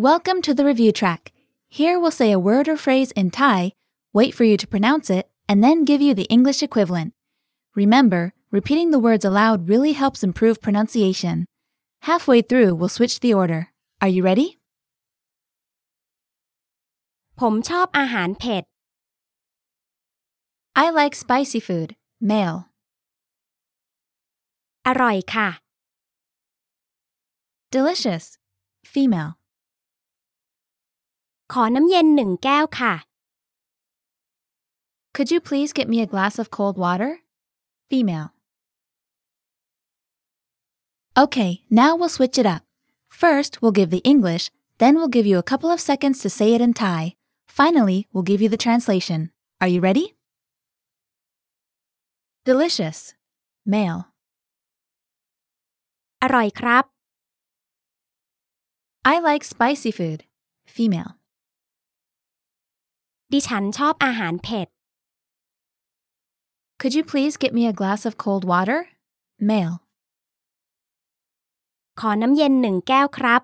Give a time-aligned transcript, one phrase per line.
[0.00, 1.32] Welcome to the review track.
[1.68, 3.72] Here we'll say a word or phrase in Thai,
[4.12, 7.14] wait for you to pronounce it, and then give you the English equivalent.
[7.74, 11.46] Remember, repeating the words aloud really helps improve pronunciation.
[12.02, 13.72] Halfway through, we'll switch the order.
[14.02, 14.48] Are you ready?
[17.40, 18.64] ผมชอบอาหารเผ็ด
[20.82, 21.90] I like spicy food.
[22.30, 22.58] Male.
[24.86, 25.48] อร่อยค่ะ
[27.76, 28.24] Delicious.
[28.94, 29.30] Female.
[31.52, 32.94] ขอน้ำเย็นหนึ่งแก้วค่ะ
[35.14, 37.12] Could you please get me a glass of cold water?
[37.90, 38.28] Female.
[41.24, 41.50] Okay,
[41.80, 42.62] now we'll switch it up.
[43.08, 44.44] First, we'll give the English,
[44.80, 47.02] then we'll give you a couple of seconds to say it in Thai.
[47.46, 49.20] Finally, we'll give you the translation.
[49.62, 50.06] Are you ready?
[52.50, 52.98] Delicious.
[53.74, 54.00] Male.
[56.22, 56.84] อร่อยครับ
[59.12, 60.20] I like spicy food.
[60.76, 61.10] Female.
[63.31, 64.67] ดิฉันชอบอาหารเผ็ด
[66.79, 68.79] Could you please get me a glass of cold water?
[69.49, 69.75] Male.
[71.99, 73.41] ขอน้ำเย็นหนึ่งแก้วครับ